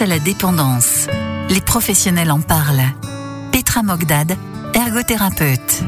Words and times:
À 0.00 0.06
la 0.06 0.18
dépendance, 0.18 1.08
les 1.50 1.60
professionnels 1.60 2.30
en 2.30 2.40
parlent. 2.40 2.80
Petra 3.52 3.82
Mogdad, 3.82 4.34
ergothérapeute. 4.72 5.82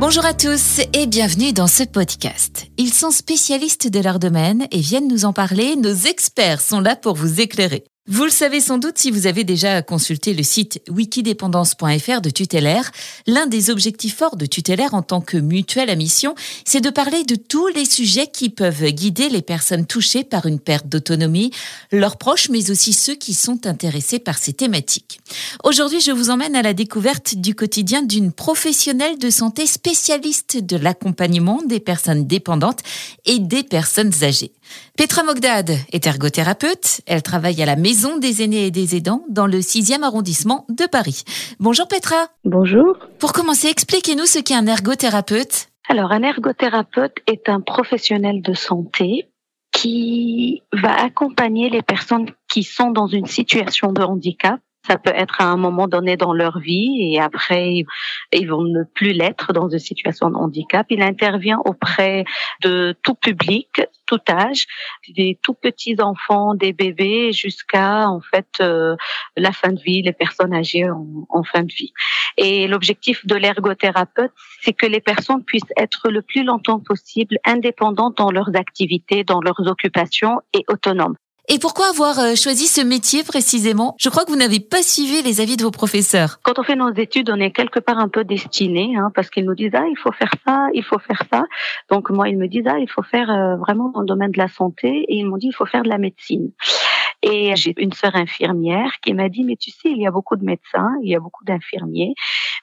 Bonjour 0.00 0.24
à 0.24 0.34
tous 0.34 0.80
et 0.92 1.06
bienvenue 1.06 1.52
dans 1.52 1.68
ce 1.68 1.84
podcast. 1.84 2.66
Ils 2.78 2.92
sont 2.92 3.12
spécialistes 3.12 3.86
de 3.86 4.00
leur 4.00 4.18
domaine 4.18 4.66
et 4.72 4.80
viennent 4.80 5.06
nous 5.06 5.24
en 5.24 5.32
parler. 5.32 5.76
Nos 5.76 5.94
experts 5.94 6.60
sont 6.60 6.80
là 6.80 6.96
pour 6.96 7.14
vous 7.14 7.40
éclairer. 7.40 7.84
Vous 8.08 8.24
le 8.24 8.30
savez 8.30 8.60
sans 8.60 8.78
doute 8.78 8.98
si 8.98 9.12
vous 9.12 9.28
avez 9.28 9.44
déjà 9.44 9.80
consulté 9.80 10.34
le 10.34 10.42
site 10.42 10.82
wikidépendance.fr 10.90 12.20
de 12.20 12.30
Tutélaire. 12.30 12.90
L'un 13.28 13.46
des 13.46 13.70
objectifs 13.70 14.16
forts 14.16 14.36
de 14.36 14.44
Tutélaire 14.44 14.94
en 14.94 15.02
tant 15.02 15.20
que 15.20 15.36
mutuelle 15.36 15.88
à 15.88 15.94
mission, 15.94 16.34
c'est 16.64 16.80
de 16.80 16.90
parler 16.90 17.22
de 17.22 17.36
tous 17.36 17.68
les 17.68 17.84
sujets 17.84 18.26
qui 18.26 18.50
peuvent 18.50 18.86
guider 18.86 19.28
les 19.28 19.40
personnes 19.40 19.86
touchées 19.86 20.24
par 20.24 20.46
une 20.46 20.58
perte 20.58 20.88
d'autonomie, 20.88 21.52
leurs 21.92 22.16
proches, 22.16 22.48
mais 22.48 22.72
aussi 22.72 22.92
ceux 22.92 23.14
qui 23.14 23.34
sont 23.34 23.68
intéressés 23.68 24.18
par 24.18 24.36
ces 24.36 24.52
thématiques. 24.52 25.20
Aujourd'hui, 25.62 26.00
je 26.00 26.10
vous 26.10 26.30
emmène 26.30 26.56
à 26.56 26.62
la 26.62 26.74
découverte 26.74 27.36
du 27.36 27.54
quotidien 27.54 28.02
d'une 28.02 28.32
professionnelle 28.32 29.16
de 29.16 29.30
santé 29.30 29.64
spécialiste 29.64 30.56
de 30.56 30.76
l'accompagnement 30.76 31.62
des 31.64 31.78
personnes 31.78 32.26
dépendantes 32.26 32.80
et 33.26 33.38
des 33.38 33.62
personnes 33.62 34.24
âgées. 34.24 34.50
Petra 34.96 35.22
Mogdad 35.22 35.70
est 35.92 36.06
ergothérapeute. 36.06 37.00
Elle 37.06 37.22
travaille 37.22 37.62
à 37.62 37.66
la 37.66 37.76
Maison 37.76 38.18
des 38.18 38.42
aînés 38.42 38.66
et 38.66 38.70
des 38.70 38.94
aidants 38.96 39.24
dans 39.28 39.46
le 39.46 39.58
6e 39.58 40.02
arrondissement 40.02 40.66
de 40.68 40.86
Paris. 40.86 41.24
Bonjour 41.60 41.88
Petra. 41.88 42.28
Bonjour. 42.44 42.98
Pour 43.18 43.32
commencer, 43.32 43.68
expliquez-nous 43.68 44.26
ce 44.26 44.38
qu'est 44.38 44.54
un 44.54 44.66
ergothérapeute. 44.66 45.68
Alors, 45.88 46.12
un 46.12 46.22
ergothérapeute 46.22 47.18
est 47.26 47.48
un 47.48 47.60
professionnel 47.60 48.42
de 48.42 48.54
santé 48.54 49.28
qui 49.72 50.62
va 50.72 51.02
accompagner 51.02 51.70
les 51.70 51.82
personnes 51.82 52.30
qui 52.48 52.62
sont 52.62 52.90
dans 52.90 53.06
une 53.06 53.26
situation 53.26 53.92
de 53.92 54.02
handicap 54.02 54.60
ça 54.86 54.98
peut 54.98 55.12
être 55.14 55.40
à 55.40 55.44
un 55.44 55.56
moment 55.56 55.86
donné 55.86 56.16
dans 56.16 56.32
leur 56.32 56.58
vie 56.58 57.12
et 57.12 57.20
après 57.20 57.84
ils 58.32 58.46
vont 58.46 58.62
ne 58.62 58.82
plus 58.84 59.12
l'être 59.12 59.52
dans 59.52 59.68
une 59.68 59.78
situation 59.78 60.30
de 60.30 60.36
handicap. 60.36 60.86
Il 60.90 61.02
intervient 61.02 61.60
auprès 61.64 62.24
de 62.62 62.96
tout 63.02 63.14
public, 63.14 63.82
tout 64.06 64.20
âge, 64.28 64.66
des 65.08 65.38
tout 65.42 65.54
petits 65.54 65.96
enfants, 66.00 66.54
des 66.54 66.72
bébés 66.72 67.32
jusqu'à 67.32 68.08
en 68.08 68.20
fait 68.20 68.48
euh, 68.60 68.96
la 69.36 69.52
fin 69.52 69.72
de 69.72 69.80
vie, 69.80 70.02
les 70.02 70.12
personnes 70.12 70.54
âgées 70.54 70.88
en, 70.90 71.06
en 71.28 71.44
fin 71.44 71.62
de 71.62 71.72
vie. 71.72 71.92
Et 72.36 72.66
l'objectif 72.66 73.24
de 73.26 73.36
l'ergothérapeute, 73.36 74.32
c'est 74.62 74.72
que 74.72 74.86
les 74.86 75.00
personnes 75.00 75.44
puissent 75.44 75.62
être 75.76 76.08
le 76.10 76.22
plus 76.22 76.44
longtemps 76.44 76.80
possible 76.80 77.38
indépendantes 77.44 78.16
dans 78.18 78.30
leurs 78.30 78.56
activités, 78.56 79.22
dans 79.22 79.40
leurs 79.40 79.60
occupations 79.66 80.40
et 80.52 80.64
autonomes. 80.68 81.16
Et 81.48 81.58
pourquoi 81.58 81.88
avoir 81.88 82.20
euh, 82.20 82.34
choisi 82.36 82.66
ce 82.68 82.80
métier 82.80 83.24
précisément? 83.24 83.96
Je 83.98 84.08
crois 84.08 84.24
que 84.24 84.30
vous 84.30 84.38
n'avez 84.38 84.60
pas 84.60 84.82
suivi 84.82 85.22
les 85.22 85.40
avis 85.40 85.56
de 85.56 85.64
vos 85.64 85.72
professeurs. 85.72 86.38
Quand 86.42 86.58
on 86.60 86.62
fait 86.62 86.76
nos 86.76 86.92
études, 86.92 87.30
on 87.30 87.40
est 87.40 87.50
quelque 87.50 87.80
part 87.80 87.98
un 87.98 88.08
peu 88.08 88.22
destiné, 88.22 88.94
hein, 88.96 89.10
parce 89.14 89.28
qu'ils 89.28 89.44
nous 89.44 89.56
disent 89.56 89.74
ah 89.74 89.84
il 89.90 89.98
faut 89.98 90.12
faire 90.12 90.32
ça, 90.46 90.68
il 90.72 90.84
faut 90.84 91.00
faire 91.00 91.22
ça. 91.32 91.44
Donc 91.90 92.10
moi 92.10 92.28
ils 92.28 92.38
me 92.38 92.46
disent 92.46 92.66
ah 92.68 92.78
il 92.78 92.88
faut 92.88 93.02
faire 93.02 93.28
euh, 93.28 93.56
vraiment 93.56 93.90
dans 93.90 94.00
le 94.00 94.06
domaine 94.06 94.30
de 94.30 94.38
la 94.38 94.48
santé, 94.48 95.04
et 95.08 95.16
ils 95.16 95.24
m'ont 95.24 95.36
dit 95.36 95.48
il 95.48 95.54
faut 95.54 95.66
faire 95.66 95.82
de 95.82 95.88
la 95.88 95.98
médecine. 95.98 96.52
Et 97.22 97.54
j'ai 97.54 97.72
une 97.76 97.92
sœur 97.92 98.16
infirmière 98.16 98.98
qui 99.00 99.14
m'a 99.14 99.28
dit, 99.28 99.44
mais 99.44 99.56
tu 99.56 99.70
sais, 99.70 99.90
il 99.90 99.98
y 99.98 100.06
a 100.06 100.10
beaucoup 100.10 100.36
de 100.36 100.44
médecins, 100.44 100.90
il 101.02 101.10
y 101.10 101.14
a 101.14 101.20
beaucoup 101.20 101.44
d'infirmiers, 101.44 102.14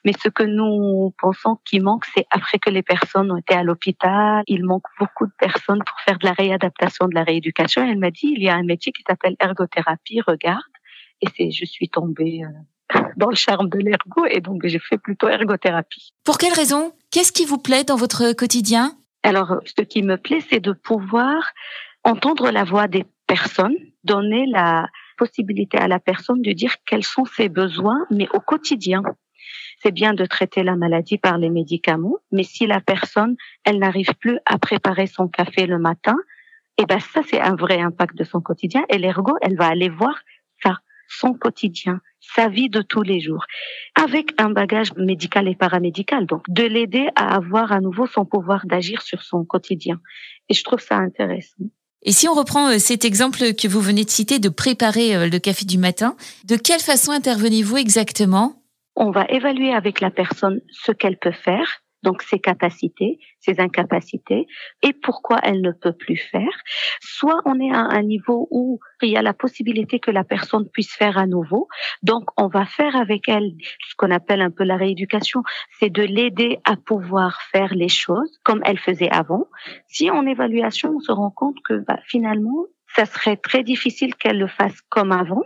mais 0.04 0.12
ce 0.22 0.28
que 0.28 0.42
nous 0.42 1.14
pensons 1.18 1.58
qui 1.64 1.80
manque, 1.80 2.04
c'est 2.14 2.26
après 2.30 2.58
que 2.58 2.68
les 2.68 2.82
personnes 2.82 3.30
ont 3.30 3.38
été 3.38 3.54
à 3.54 3.62
l'hôpital, 3.62 4.42
il 4.46 4.64
manque 4.64 4.84
beaucoup 4.98 5.26
de 5.26 5.32
personnes 5.38 5.82
pour 5.84 5.98
faire 6.00 6.18
de 6.18 6.26
la 6.26 6.32
réadaptation, 6.32 7.08
de 7.08 7.14
la 7.14 7.24
rééducation. 7.24 7.82
elle 7.82 7.98
m'a 7.98 8.10
dit, 8.10 8.34
il 8.36 8.42
y 8.42 8.48
a 8.48 8.54
un 8.54 8.62
métier 8.62 8.92
qui 8.92 9.02
s'appelle 9.06 9.36
ergothérapie, 9.40 10.20
regarde. 10.26 10.60
Et 11.22 11.26
c'est, 11.36 11.50
je 11.50 11.64
suis 11.64 11.88
tombée 11.88 12.42
euh, 12.44 13.00
dans 13.16 13.28
le 13.28 13.36
charme 13.36 13.68
de 13.68 13.78
l'ergo 13.78 14.26
et 14.26 14.40
donc 14.40 14.66
j'ai 14.66 14.78
fait 14.78 14.98
plutôt 14.98 15.28
ergothérapie. 15.28 16.12
Pour 16.24 16.38
quelle 16.38 16.52
raison? 16.52 16.92
Qu'est-ce 17.10 17.32
qui 17.32 17.44
vous 17.44 17.58
plaît 17.58 17.84
dans 17.84 17.96
votre 17.96 18.32
quotidien? 18.32 18.96
Alors, 19.22 19.60
ce 19.64 19.82
qui 19.82 20.02
me 20.02 20.16
plaît, 20.16 20.42
c'est 20.48 20.60
de 20.60 20.72
pouvoir 20.72 21.52
entendre 22.04 22.50
la 22.50 22.64
voix 22.64 22.88
des 22.88 23.04
personnes, 23.30 23.76
donner 24.02 24.44
la 24.46 24.88
possibilité 25.16 25.78
à 25.78 25.86
la 25.86 26.00
personne 26.00 26.42
de 26.42 26.52
dire 26.52 26.74
quels 26.84 27.04
sont 27.04 27.24
ses 27.24 27.48
besoins, 27.48 28.00
mais 28.10 28.28
au 28.34 28.40
quotidien. 28.40 29.02
C'est 29.80 29.92
bien 29.92 30.14
de 30.14 30.26
traiter 30.26 30.64
la 30.64 30.74
maladie 30.74 31.16
par 31.16 31.38
les 31.38 31.48
médicaments, 31.48 32.18
mais 32.32 32.42
si 32.42 32.66
la 32.66 32.80
personne, 32.80 33.36
elle 33.64 33.78
n'arrive 33.78 34.14
plus 34.18 34.38
à 34.46 34.58
préparer 34.58 35.06
son 35.06 35.28
café 35.28 35.66
le 35.66 35.78
matin, 35.78 36.16
eh 36.76 36.86
ben 36.86 36.98
ça 36.98 37.20
c'est 37.28 37.40
un 37.40 37.54
vrai 37.54 37.78
impact 37.80 38.16
de 38.16 38.24
son 38.24 38.40
quotidien. 38.40 38.84
Et 38.88 38.98
l'ergo, 38.98 39.34
elle 39.42 39.56
va 39.56 39.68
aller 39.68 39.88
voir 39.88 40.16
ça, 40.62 40.78
son 41.08 41.32
quotidien, 41.34 42.00
sa 42.20 42.48
vie 42.48 42.68
de 42.68 42.82
tous 42.82 43.02
les 43.02 43.20
jours, 43.20 43.44
avec 43.94 44.32
un 44.38 44.50
bagage 44.50 44.92
médical 44.94 45.46
et 45.46 45.54
paramédical. 45.54 46.26
Donc 46.26 46.42
de 46.48 46.64
l'aider 46.64 47.08
à 47.14 47.36
avoir 47.36 47.70
à 47.70 47.80
nouveau 47.80 48.06
son 48.06 48.24
pouvoir 48.24 48.66
d'agir 48.66 49.02
sur 49.02 49.22
son 49.22 49.44
quotidien. 49.44 50.00
Et 50.48 50.54
je 50.54 50.64
trouve 50.64 50.80
ça 50.80 50.96
intéressant. 50.96 51.64
Et 52.02 52.12
si 52.12 52.28
on 52.28 52.34
reprend 52.34 52.70
euh, 52.70 52.78
cet 52.78 53.04
exemple 53.04 53.52
que 53.54 53.68
vous 53.68 53.80
venez 53.80 54.04
de 54.04 54.10
citer 54.10 54.38
de 54.38 54.48
préparer 54.48 55.14
euh, 55.14 55.28
le 55.28 55.38
café 55.38 55.66
du 55.66 55.76
matin, 55.76 56.16
de 56.44 56.56
quelle 56.56 56.80
façon 56.80 57.12
intervenez-vous 57.12 57.76
exactement? 57.76 58.62
On 58.96 59.10
va 59.10 59.26
évaluer 59.28 59.74
avec 59.74 60.00
la 60.00 60.10
personne 60.10 60.60
ce 60.70 60.92
qu'elle 60.92 61.18
peut 61.18 61.32
faire, 61.32 61.82
donc 62.02 62.22
ses 62.22 62.38
capacités, 62.38 63.18
ses 63.40 63.60
incapacités, 63.60 64.46
et 64.82 64.92
pourquoi 64.92 65.38
elle 65.42 65.60
ne 65.60 65.72
peut 65.72 65.92
plus 65.92 66.16
faire. 66.16 66.52
Soit 67.00 67.40
on 67.44 67.60
est 67.60 67.72
à 67.72 67.80
un 67.80 68.02
niveau 68.02 68.48
où 68.50 68.80
il 69.02 69.10
y 69.10 69.16
a 69.16 69.22
la 69.22 69.34
possibilité 69.34 69.98
que 69.98 70.10
la 70.10 70.24
personne 70.24 70.68
puisse 70.68 70.92
faire 70.92 71.18
à 71.18 71.26
nouveau, 71.26 71.68
donc 72.02 72.30
on 72.36 72.48
va 72.48 72.66
faire 72.66 72.96
avec 72.96 73.28
elle 73.28 73.52
ce 73.88 73.94
qu'on 73.96 74.10
appelle 74.10 74.40
un 74.40 74.50
peu 74.50 74.64
la 74.64 74.76
rééducation, 74.76 75.42
c'est 75.78 75.90
de 75.90 76.02
l'aider 76.02 76.58
à 76.64 76.76
pouvoir 76.76 77.40
faire 77.52 77.74
les 77.74 77.88
choses 77.88 78.38
comme 78.44 78.62
elle 78.64 78.78
faisait 78.78 79.10
avant. 79.10 79.46
Si 79.88 80.10
en 80.10 80.26
évaluation 80.26 80.94
on 80.96 81.00
se 81.00 81.12
rend 81.12 81.30
compte 81.30 81.56
que 81.64 81.84
bah, 81.86 81.98
finalement 82.06 82.66
ça 82.96 83.04
serait 83.04 83.36
très 83.36 83.62
difficile 83.62 84.14
qu'elle 84.16 84.38
le 84.38 84.48
fasse 84.48 84.80
comme 84.88 85.12
avant, 85.12 85.44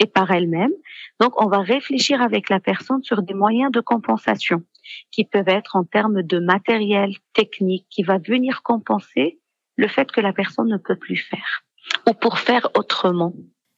et 0.00 0.06
par 0.06 0.30
elle-même. 0.30 0.72
Donc, 1.20 1.40
on 1.40 1.48
va 1.48 1.58
réfléchir 1.58 2.22
avec 2.22 2.48
la 2.48 2.58
personne 2.58 3.02
sur 3.02 3.22
des 3.22 3.34
moyens 3.34 3.70
de 3.70 3.80
compensation 3.80 4.62
qui 5.10 5.24
peuvent 5.24 5.48
être 5.48 5.76
en 5.76 5.84
termes 5.84 6.22
de 6.22 6.38
matériel 6.38 7.14
technique 7.32 7.86
qui 7.90 8.02
va 8.02 8.18
venir 8.18 8.62
compenser 8.62 9.38
le 9.76 9.88
fait 9.88 10.10
que 10.10 10.20
la 10.20 10.32
personne 10.32 10.68
ne 10.68 10.76
peut 10.76 10.96
plus 10.96 11.16
faire 11.16 11.64
ou 12.08 12.12
pour 12.12 12.38
faire 12.38 12.68
autrement. 12.74 13.32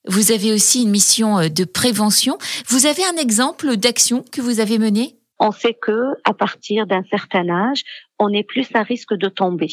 Vous 0.06 0.32
avez 0.32 0.52
aussi 0.52 0.82
une 0.82 0.90
mission 0.90 1.38
euh, 1.38 1.48
de 1.48 1.64
prévention. 1.64 2.36
Vous 2.68 2.86
avez 2.86 3.04
un 3.04 3.16
exemple 3.16 3.76
d'action 3.76 4.24
que 4.32 4.40
vous 4.40 4.58
avez 4.60 4.78
menée? 4.78 5.16
On 5.38 5.52
sait 5.52 5.74
que 5.74 6.14
à 6.24 6.34
partir 6.34 6.86
d'un 6.86 7.04
certain 7.04 7.48
âge, 7.48 7.82
on 8.18 8.32
est 8.32 8.42
plus 8.42 8.68
à 8.74 8.82
risque 8.82 9.14
de 9.14 9.28
tomber. 9.28 9.68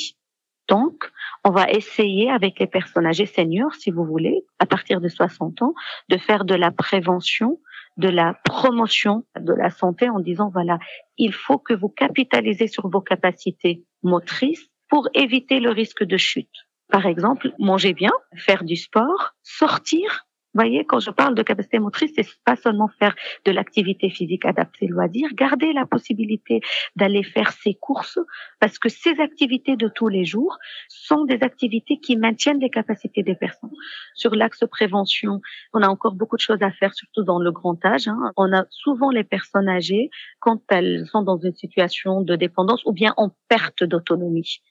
Donc, 0.67 1.11
on 1.43 1.49
va 1.49 1.69
essayer 1.71 2.29
avec 2.29 2.59
les 2.59 2.67
personnes 2.67 3.07
âgées 3.07 3.25
seniors, 3.25 3.73
si 3.73 3.89
vous 3.89 4.05
voulez, 4.05 4.45
à 4.59 4.67
partir 4.67 5.01
de 5.01 5.07
60 5.07 5.63
ans, 5.63 5.73
de 6.09 6.17
faire 6.17 6.45
de 6.45 6.53
la 6.53 6.69
prévention, 6.69 7.59
de 7.99 8.07
la 8.07 8.33
promotion 8.45 9.25
de 9.37 9.53
la 9.53 9.69
santé 9.69 10.09
en 10.09 10.19
disant, 10.19 10.49
voilà, 10.49 10.79
il 11.17 11.33
faut 11.33 11.57
que 11.57 11.73
vous 11.73 11.89
capitalisez 11.89 12.67
sur 12.67 12.89
vos 12.89 13.01
capacités 13.01 13.83
motrices 14.03 14.69
pour 14.87 15.09
éviter 15.13 15.59
le 15.59 15.69
risque 15.69 16.05
de 16.05 16.15
chute. 16.15 16.49
Par 16.89 17.05
exemple, 17.05 17.51
manger 17.59 17.93
bien, 17.93 18.13
faire 18.35 18.63
du 18.63 18.77
sport, 18.77 19.35
sortir 19.43 20.25
voyez, 20.53 20.85
quand 20.85 20.99
je 20.99 21.11
parle 21.11 21.35
de 21.35 21.43
capacité 21.43 21.79
motrice, 21.79 22.11
c'est 22.15 22.27
pas 22.45 22.55
seulement 22.55 22.89
faire 22.99 23.15
de 23.45 23.51
l'activité 23.51 24.09
physique 24.09 24.45
adaptée 24.45 24.87
loisir, 24.87 25.29
garder 25.33 25.73
la 25.73 25.85
possibilité 25.85 26.61
d'aller 26.95 27.23
faire 27.23 27.51
ses 27.51 27.75
courses, 27.75 28.19
parce 28.59 28.79
que 28.79 28.89
ces 28.89 29.19
activités 29.19 29.75
de 29.75 29.87
tous 29.87 30.07
les 30.07 30.25
jours 30.25 30.57
sont 30.87 31.25
des 31.25 31.39
activités 31.41 31.99
qui 31.99 32.17
maintiennent 32.17 32.59
les 32.59 32.69
capacités 32.69 33.23
des 33.23 33.35
personnes. 33.35 33.71
Sur 34.15 34.35
l'axe 34.35 34.63
prévention, 34.69 35.41
on 35.73 35.81
a 35.81 35.87
encore 35.87 36.13
beaucoup 36.13 36.35
de 36.35 36.41
choses 36.41 36.61
à 36.61 36.71
faire, 36.71 36.93
surtout 36.93 37.23
dans 37.23 37.39
le 37.39 37.51
grand 37.51 37.83
âge. 37.85 38.07
Hein. 38.07 38.31
On 38.37 38.51
a 38.53 38.65
souvent 38.69 39.11
les 39.11 39.23
personnes 39.23 39.69
âgées 39.69 40.09
quand 40.39 40.61
elles 40.69 41.05
sont 41.11 41.21
dans 41.21 41.37
une 41.37 41.55
situation 41.55 42.21
de 42.21 42.35
dépendance 42.35 42.81
ou 42.85 42.91
bien 42.91 43.13
en 43.17 43.29
perte 43.47 43.83
d'autonomie. 43.83 44.61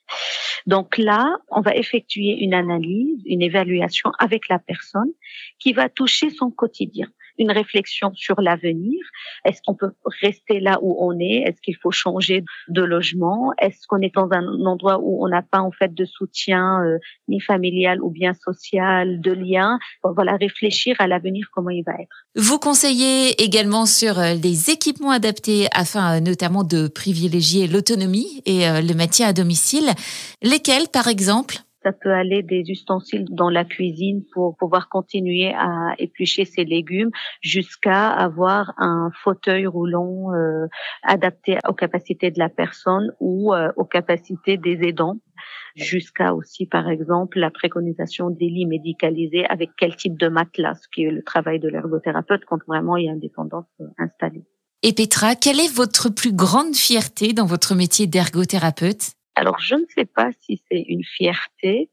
Donc 0.67 0.99
là, 0.99 1.37
on 1.49 1.61
va 1.61 1.75
effectuer 1.75 2.39
une 2.41 2.55
analyse, 2.55 3.23
une 3.27 3.43
évaluation 3.43 4.11
avec 4.19 4.49
la 4.49 4.59
personne 4.59 5.13
qui 5.59 5.73
va 5.73 5.89
toucher 5.89 6.31
son 6.31 6.51
quotidien 6.51 7.09
une 7.39 7.51
réflexion 7.51 8.13
sur 8.15 8.41
l'avenir. 8.41 8.99
Est-ce 9.45 9.61
qu'on 9.65 9.75
peut 9.75 9.93
rester 10.21 10.61
là 10.61 10.79
où 10.83 10.97
on 11.01 11.19
est? 11.19 11.43
Est-ce 11.47 11.61
qu'il 11.63 11.77
faut 11.77 11.91
changer 11.91 12.45
de 12.69 12.83
logement? 12.83 13.53
Est-ce 13.61 13.87
qu'on 13.87 14.01
est 14.01 14.15
dans 14.15 14.29
un 14.33 14.45
endroit 14.67 14.99
où 15.01 15.25
on 15.25 15.29
n'a 15.29 15.43
pas 15.43 15.61
en 15.61 15.71
fait 15.71 15.95
de 15.95 16.05
soutien 16.05 16.83
euh, 16.85 16.99
ni 17.29 17.41
familial 17.41 18.03
ou 18.03 18.11
bien 18.11 18.33
social, 18.35 19.21
de 19.21 19.33
lien? 19.33 19.79
Voilà, 20.03 20.37
réfléchir 20.37 20.97
à 20.99 21.07
l'avenir, 21.07 21.47
comment 21.53 21.71
il 21.71 21.85
va 21.85 21.93
être. 21.93 22.27
Vous 22.35 22.59
conseillez 22.59 23.43
également 23.43 23.87
sur 23.87 24.19
euh, 24.19 24.35
les 24.35 24.71
équipements 24.71 25.11
adaptés 25.11 25.67
afin 25.73 26.17
euh, 26.17 26.21
notamment 26.21 26.65
de 26.65 26.89
privilégier 26.89 27.67
l'autonomie 27.67 28.43
et 28.45 28.61
le 28.83 28.95
maintien 28.95 29.29
à 29.29 29.33
domicile. 29.33 29.91
Lesquels, 30.43 30.89
par 30.89 31.09
exemple? 31.09 31.59
Ça 31.83 31.93
peut 31.93 32.13
aller 32.13 32.43
des 32.43 32.65
ustensiles 32.69 33.27
dans 33.31 33.51
la 33.51 33.65
cuisine 33.65 34.25
pour 34.35 34.57
pouvoir 34.57 34.89
continuer 34.89 35.53
à 35.55 35.95
éplucher 35.99 36.45
ses 36.45 36.65
légumes 36.65 37.11
jusqu'à 37.41 38.09
avoir 38.09 38.75
un 38.79 39.11
fauteuil 39.23 39.67
roulant 39.67 40.35
euh, 40.35 40.67
adapté 41.03 41.59
aux 41.69 41.75
capacités 41.75 42.31
de 42.31 42.39
la 42.39 42.49
personne 42.49 43.13
ou 43.21 43.55
euh, 43.55 43.71
aux 43.77 43.85
capacités 43.85 44.57
des 44.57 44.81
aidants 44.83 45.19
jusqu'à 45.77 46.35
aussi, 46.35 46.67
par 46.67 46.89
exemple, 46.89 47.39
la 47.39 47.51
préconisation 47.51 48.31
des 48.31 48.49
lits 48.49 48.67
médicalisés 48.67 49.47
avec 49.47 49.71
quel 49.79 49.97
type 49.97 50.19
de 50.19 50.29
matelas, 50.29 50.75
ce 50.75 50.89
qui 50.93 51.05
est 51.05 51.11
le 51.11 51.23
travail 51.23 51.61
de 51.61 51.69
l'ergothérapeute 51.69 52.45
quand 52.47 52.59
vraiment 52.67 52.97
il 52.97 53.07
y 53.07 53.09
a 53.09 53.13
une 53.13 53.21
dépendance 53.21 53.67
euh, 53.81 53.87
installée. 53.99 54.45
Et 54.83 54.93
Petra, 54.93 55.35
quelle 55.35 55.59
est 55.59 55.75
votre 55.75 56.09
plus 56.09 56.33
grande 56.33 56.75
fierté 56.75 57.33
dans 57.33 57.47
votre 57.47 57.75
métier 57.75 58.07
d'ergothérapeute? 58.07 59.13
Alors, 59.39 59.61
je 59.61 59.77
ne 59.77 59.85
sais 59.95 60.05
pas 60.05 60.31
si 60.41 60.61
c'est 60.69 60.85
une 60.89 61.05
fierté. 61.05 61.91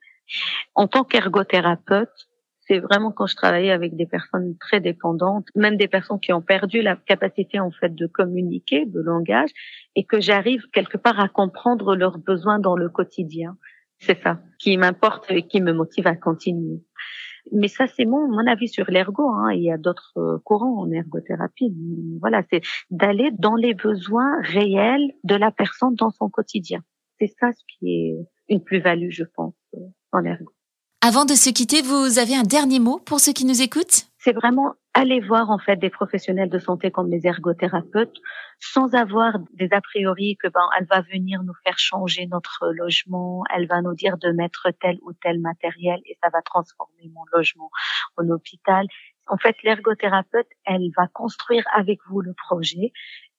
En 0.74 0.88
tant 0.88 1.04
qu'ergothérapeute, 1.04 2.28
c'est 2.68 2.80
vraiment 2.80 3.12
quand 3.12 3.28
je 3.28 3.36
travaillais 3.36 3.72
avec 3.72 3.96
des 3.96 4.08
personnes 4.08 4.58
très 4.58 4.80
dépendantes, 4.80 5.46
même 5.54 5.78
des 5.78 5.88
personnes 5.88 6.20
qui 6.20 6.34
ont 6.34 6.42
perdu 6.42 6.82
la 6.82 6.96
capacité 6.96 7.60
en 7.60 7.70
fait 7.70 7.94
de 7.94 8.08
communiquer, 8.08 8.88
de 8.88 9.00
langage, 9.00 9.52
et 9.96 10.04
que 10.04 10.20
j'arrive 10.20 10.64
quelque 10.74 10.98
part 10.98 11.20
à 11.20 11.30
comprendre 11.30 11.96
leurs 11.96 12.18
besoins 12.18 12.58
dans 12.58 12.76
le 12.76 12.90
quotidien. 12.90 13.58
C'est 14.00 14.20
ça 14.24 14.40
qui 14.58 14.76
m'importe 14.78 15.30
et 15.30 15.44
qui 15.44 15.62
me 15.62 15.72
motive 15.72 16.08
à 16.08 16.16
continuer. 16.16 16.82
Mais 17.52 17.68
ça, 17.68 17.86
c'est 17.86 18.06
mon, 18.06 18.28
mon 18.28 18.48
avis 18.48 18.68
sur 18.68 18.90
l'ergo. 18.90 19.30
Hein. 19.30 19.52
Il 19.54 19.62
y 19.62 19.72
a 19.72 19.78
d'autres 19.78 20.14
euh, 20.18 20.40
courants 20.44 20.82
en 20.82 20.92
ergothérapie. 20.92 21.72
Voilà, 22.20 22.42
c'est 22.50 22.62
d'aller 22.90 23.30
dans 23.38 23.56
les 23.56 23.76
besoins 23.76 24.42
réels 24.42 25.14
de 25.24 25.36
la 25.36 25.52
personne 25.52 25.94
dans 25.94 26.10
son 26.10 26.28
quotidien. 26.28 26.82
C'est 27.20 27.34
ça 27.40 27.52
ce 27.54 27.64
qui 27.68 28.10
est 28.10 28.28
une 28.50 28.64
plus-value, 28.64 29.10
je 29.10 29.24
pense, 29.24 29.56
en 30.12 30.24
ergo. 30.26 30.54
Avant 31.02 31.26
de 31.26 31.36
se 31.36 31.52
quitter, 31.52 31.84
vous 31.84 32.18
avez 32.18 32.36
un 32.36 32.44
dernier 32.44 32.80
mot 32.80 32.98
pour 32.98 33.20
ceux 33.20 33.32
qui 33.32 33.46
nous 33.46 33.62
écoutent? 33.62 34.08
C'est 34.18 34.34
vraiment 34.34 34.74
aller 34.96 35.20
voir 35.20 35.52
en 35.52 35.60
fait 35.60 35.76
des 35.76 35.92
professionnels 35.92 36.50
de 36.50 36.58
santé 36.58 36.90
comme 36.90 37.12
les 37.12 37.28
ergothérapeutes 37.28 38.18
sans 38.60 38.96
avoir 38.96 39.38
des 39.54 39.68
a 39.72 39.82
priori 39.82 40.36
que 40.42 40.48
ben 40.48 40.68
elle 40.80 40.88
va 40.88 41.02
venir 41.02 41.44
nous 41.44 41.54
faire 41.64 41.78
changer 41.78 42.26
notre 42.26 42.72
logement, 42.72 43.44
elle 43.54 43.68
va 43.68 43.82
nous 43.82 43.94
dire 43.94 44.18
de 44.18 44.32
mettre 44.32 44.72
tel 44.82 44.98
ou 45.04 45.14
tel 45.14 45.40
matériel 45.40 46.00
et 46.06 46.18
ça 46.24 46.30
va 46.34 46.42
transformer 46.42 47.12
mon 47.14 47.22
logement 47.34 47.70
en 48.18 48.28
hôpital. 48.30 48.88
En 49.28 49.38
fait, 49.38 49.56
l'ergothérapeute, 49.64 50.48
elle 50.66 50.90
va 50.98 51.08
construire 51.08 51.66
avec 51.76 52.00
vous 52.08 52.22
le 52.22 52.34
projet 52.34 52.94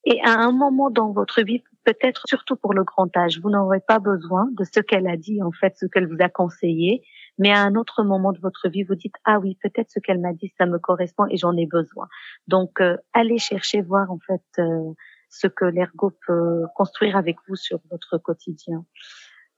et 0.09 0.21
à 0.23 0.39
un 0.39 0.53
moment 0.53 0.89
dans 0.89 1.11
votre 1.11 1.43
vie, 1.43 1.65
peut-être 1.85 2.23
surtout 2.29 2.55
pour 2.55 2.73
le 2.73 2.85
grand 2.85 3.15
âge, 3.17 3.41
vous 3.41 3.51
n'aurez 3.51 3.81
pas 3.81 3.99
besoin 3.99 4.49
de 4.53 4.63
ce 4.63 4.79
qu'elle 4.79 5.09
a 5.09 5.17
dit, 5.17 5.43
en 5.43 5.51
fait, 5.51 5.75
ce 5.77 5.87
qu'elle 5.87 6.07
vous 6.07 6.21
a 6.21 6.29
conseillé. 6.29 7.03
Mais 7.39 7.51
à 7.51 7.63
un 7.63 7.75
autre 7.75 8.05
moment 8.05 8.31
de 8.31 8.39
votre 8.39 8.69
vie, 8.69 8.85
vous 8.85 8.95
dites 8.95 9.17
ah 9.25 9.41
oui, 9.41 9.59
peut-être 9.61 9.91
ce 9.91 9.99
qu'elle 9.99 10.21
m'a 10.21 10.33
dit, 10.33 10.55
ça 10.57 10.67
me 10.67 10.79
correspond 10.79 11.27
et 11.29 11.37
j'en 11.37 11.57
ai 11.57 11.67
besoin. 11.67 12.07
Donc 12.47 12.81
euh, 12.81 12.97
allez 13.13 13.39
chercher 13.39 13.83
voir 13.83 14.11
en 14.13 14.19
fait 14.25 14.45
euh, 14.61 14.93
ce 15.29 15.49
que 15.49 15.65
l'ergo 15.65 16.13
peut 16.25 16.63
construire 16.77 17.17
avec 17.17 17.37
vous 17.49 17.57
sur 17.57 17.81
votre 17.91 18.17
quotidien. 18.17 18.87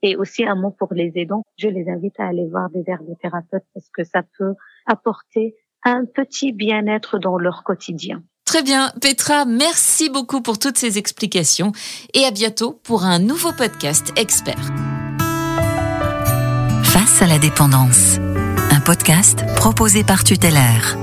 Et 0.00 0.16
aussi 0.16 0.46
un 0.46 0.54
mot 0.54 0.70
pour 0.70 0.94
les 0.94 1.12
aidants, 1.16 1.44
je 1.58 1.68
les 1.68 1.90
invite 1.90 2.18
à 2.18 2.26
aller 2.26 2.48
voir 2.48 2.70
des 2.70 2.84
ergothérapeutes 2.86 3.66
parce 3.74 3.90
que 3.90 4.02
ça 4.02 4.22
peut 4.38 4.54
apporter 4.86 5.56
un 5.84 6.06
petit 6.06 6.52
bien-être 6.52 7.18
dans 7.18 7.36
leur 7.36 7.64
quotidien. 7.64 8.22
Très 8.48 8.62
bien, 8.62 8.90
Petra, 9.02 9.44
merci 9.44 10.08
beaucoup 10.08 10.40
pour 10.40 10.58
toutes 10.58 10.78
ces 10.78 10.96
explications 10.96 11.72
et 12.14 12.24
à 12.24 12.30
bientôt 12.30 12.80
pour 12.82 13.04
un 13.04 13.18
nouveau 13.18 13.52
podcast 13.52 14.10
expert. 14.16 14.72
Face 16.82 17.20
à 17.20 17.26
la 17.26 17.38
dépendance, 17.38 18.16
un 18.70 18.80
podcast 18.80 19.44
proposé 19.54 20.02
par 20.02 20.24
Tutélaire. 20.24 20.96